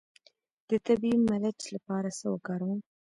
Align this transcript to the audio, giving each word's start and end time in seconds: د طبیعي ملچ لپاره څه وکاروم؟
د 0.69 0.71
طبیعي 0.85 1.17
ملچ 1.29 1.59
لپاره 1.75 2.09
څه 2.19 2.25
وکاروم؟ 2.33 2.79